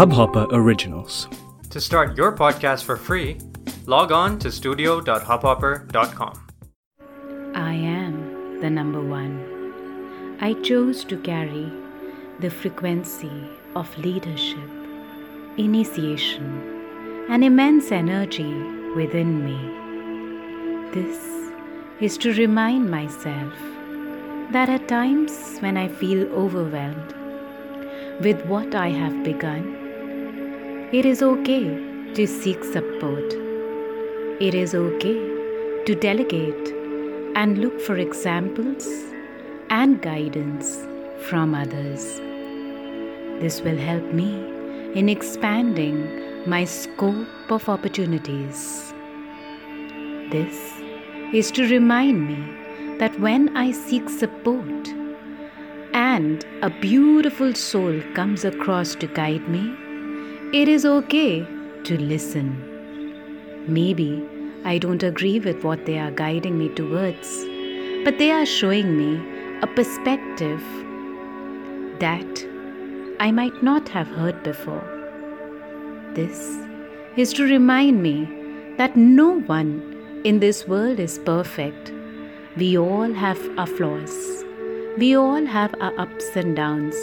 Hubhopper 0.00 0.46
Originals. 0.52 1.28
To 1.70 1.80
start 1.80 2.16
your 2.16 2.34
podcast 2.34 2.84
for 2.84 2.96
free, 2.96 3.38
log 3.86 4.12
on 4.12 4.38
to 4.38 4.50
studio.hubhopper.com. 4.50 6.46
I 7.54 7.74
am 7.74 8.60
the 8.60 8.70
number 8.70 9.02
one. 9.02 10.38
I 10.40 10.54
chose 10.62 11.04
to 11.04 11.18
carry 11.18 11.70
the 12.38 12.48
frequency 12.48 13.30
of 13.76 13.94
leadership, 13.98 14.70
initiation, 15.58 17.26
and 17.28 17.44
immense 17.44 17.92
energy 17.92 18.54
within 18.94 19.44
me. 19.44 19.58
This 20.94 21.18
is 22.00 22.16
to 22.18 22.32
remind 22.32 22.90
myself 22.90 23.52
that 24.52 24.68
at 24.68 24.88
times 24.88 25.58
when 25.60 25.76
I 25.76 25.86
feel 25.86 26.26
overwhelmed 26.32 27.14
with 28.20 28.44
what 28.46 28.74
I 28.74 28.88
have 28.88 29.22
begun, 29.22 30.88
it 30.92 31.06
is 31.06 31.22
okay 31.22 31.64
to 32.14 32.26
seek 32.26 32.64
support. 32.64 33.32
It 34.40 34.54
is 34.54 34.74
okay 34.74 35.84
to 35.84 35.94
delegate 35.94 36.74
and 37.36 37.58
look 37.58 37.80
for 37.80 37.96
examples 37.96 38.88
and 39.70 40.02
guidance 40.02 40.78
from 41.28 41.54
others. 41.54 42.16
This 43.40 43.60
will 43.60 43.78
help 43.78 44.12
me 44.12 44.32
in 44.94 45.08
expanding 45.08 46.48
my 46.48 46.64
scope 46.64 47.50
of 47.50 47.68
opportunities. 47.68 48.92
This 50.32 50.72
is 51.32 51.52
to 51.52 51.68
remind 51.68 52.26
me 52.26 52.60
that 53.00 53.18
when 53.18 53.56
I 53.56 53.70
seek 53.72 54.10
support 54.10 54.88
and 55.94 56.44
a 56.60 56.68
beautiful 56.68 57.54
soul 57.54 58.00
comes 58.14 58.44
across 58.44 58.94
to 58.96 59.06
guide 59.06 59.48
me, 59.48 59.62
it 60.52 60.68
is 60.68 60.84
okay 60.84 61.46
to 61.84 61.98
listen. 61.98 62.50
Maybe 63.66 64.22
I 64.64 64.76
don't 64.76 65.02
agree 65.02 65.40
with 65.40 65.64
what 65.64 65.86
they 65.86 65.98
are 65.98 66.10
guiding 66.10 66.58
me 66.58 66.68
towards, 66.74 67.28
but 68.04 68.18
they 68.18 68.30
are 68.30 68.44
showing 68.44 68.94
me 68.98 69.10
a 69.62 69.66
perspective 69.66 70.60
that 72.00 72.44
I 73.18 73.30
might 73.30 73.62
not 73.62 73.88
have 73.88 74.08
heard 74.08 74.42
before. 74.42 74.84
This 76.12 76.58
is 77.16 77.32
to 77.32 77.44
remind 77.44 78.02
me 78.02 78.28
that 78.76 78.94
no 78.94 79.40
one 79.40 80.22
in 80.24 80.40
this 80.40 80.68
world 80.68 81.00
is 81.00 81.18
perfect. 81.18 81.92
We 82.56 82.76
all 82.76 83.12
have 83.12 83.38
our 83.56 83.66
flaws. 83.66 84.44
We 84.98 85.16
all 85.16 85.46
have 85.46 85.72
our 85.80 85.96
ups 86.00 86.34
and 86.34 86.56
downs. 86.56 86.96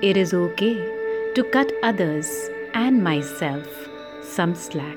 It 0.00 0.16
is 0.16 0.32
okay 0.32 0.76
to 1.34 1.44
cut 1.52 1.70
others 1.82 2.48
and 2.72 3.04
myself 3.04 3.68
some 4.22 4.54
slack. 4.54 4.96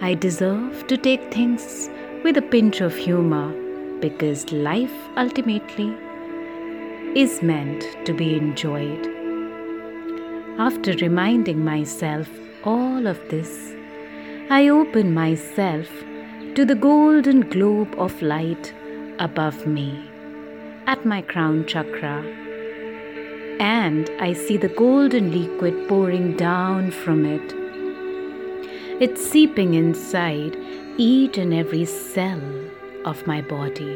I 0.00 0.14
deserve 0.14 0.86
to 0.86 0.96
take 0.96 1.34
things 1.34 1.90
with 2.22 2.36
a 2.36 2.42
pinch 2.42 2.80
of 2.80 2.94
humor 2.94 3.52
because 3.98 4.52
life 4.52 4.94
ultimately 5.16 5.92
is 7.16 7.42
meant 7.42 7.84
to 8.06 8.12
be 8.12 8.36
enjoyed. 8.36 9.08
After 10.56 10.92
reminding 10.92 11.64
myself 11.64 12.28
all 12.62 13.08
of 13.08 13.18
this, 13.28 13.74
I 14.50 14.68
open 14.68 15.12
myself 15.12 15.88
to 16.58 16.64
the 16.64 16.74
golden 16.74 17.42
globe 17.50 17.94
of 17.98 18.20
light 18.20 18.74
above 19.20 19.64
me 19.64 20.10
at 20.88 21.04
my 21.06 21.22
crown 21.22 21.64
chakra. 21.66 22.16
And 23.60 24.10
I 24.18 24.32
see 24.32 24.56
the 24.56 24.70
golden 24.70 25.30
liquid 25.30 25.86
pouring 25.86 26.36
down 26.36 26.90
from 26.90 27.24
it. 27.24 27.54
It's 29.00 29.24
seeping 29.24 29.74
inside 29.74 30.56
each 30.96 31.38
and 31.38 31.54
every 31.54 31.84
cell 31.84 32.42
of 33.04 33.24
my 33.24 33.40
body. 33.40 33.94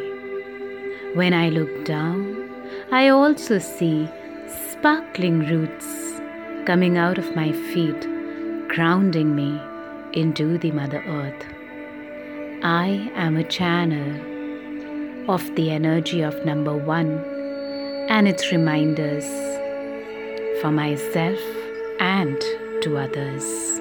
When 1.15 1.35
I 1.35 1.49
look 1.49 1.85
down, 1.85 2.49
I 2.93 3.09
also 3.09 3.59
see 3.59 4.09
sparkling 4.71 5.41
roots 5.49 6.21
coming 6.65 6.97
out 6.97 7.19
of 7.19 7.35
my 7.35 7.51
feet, 7.73 8.03
grounding 8.69 9.35
me 9.35 9.61
into 10.13 10.59
the 10.59 10.71
Mother 10.71 11.03
Earth. 11.09 11.52
I 12.65 13.11
am 13.17 13.37
a 13.37 13.43
channel 13.43 15.29
of 15.29 15.43
the 15.57 15.73
energy 15.73 16.21
of 16.21 16.47
number 16.47 16.77
one 16.77 17.19
and 18.09 18.29
its 18.29 18.53
reminders 18.53 19.25
for 20.61 20.71
myself 20.71 21.41
and 21.99 22.41
to 22.83 22.99
others. 22.99 23.72